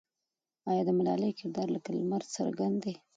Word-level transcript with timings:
آیا 0.69 0.81
د 0.85 0.89
ملالۍ 0.97 1.31
کردار 1.39 1.67
لکه 1.75 1.89
لمر 1.97 2.21
څرګند 2.35 2.77
دی؟ 2.83 2.93